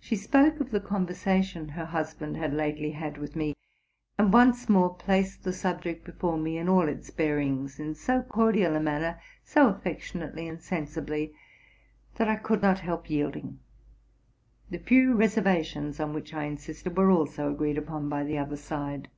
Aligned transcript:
She 0.00 0.16
spoke 0.16 0.60
of 0.60 0.70
the 0.70 0.80
conversation 0.80 1.68
her 1.68 1.84
husband 1.84 2.38
had 2.38 2.54
lately 2.54 2.92
had 2.92 3.18
with 3.18 3.36
me, 3.36 3.52
and 4.16 4.32
once 4.32 4.66
more 4.66 4.94
placed 4.94 5.44
the 5.44 5.52
subject 5.52 6.06
before 6.06 6.38
me, 6.38 6.56
in 6.56 6.70
all 6.70 6.88
its 6.88 7.10
bearings, 7.10 7.78
in 7.78 7.94
so 7.94 8.22
cordial 8.22 8.74
a 8.74 8.80
manner, 8.80 9.20
so 9.44 9.68
affectionately 9.68 10.48
and 10.48 10.62
sensibly, 10.62 11.34
that 12.14 12.28
I 12.30 12.36
could 12.36 12.62
not 12.62 12.78
help 12.78 13.10
yielding: 13.10 13.58
the 14.70 14.78
few 14.78 15.14
reservations 15.14 16.00
on 16.00 16.14
which 16.14 16.32
I 16.32 16.44
insisted 16.44 16.96
were 16.96 17.10
also 17.10 17.52
agreed 17.52 17.76
upon 17.76 18.08
by 18.08 18.24
the 18.24 18.38
other 18.38 18.56
side. 18.56 19.08